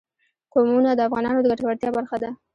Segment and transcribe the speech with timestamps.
[0.53, 2.29] قومونه د افغانانو د ګټورتیا برخه ده.